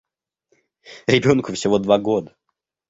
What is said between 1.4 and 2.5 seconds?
всего два года.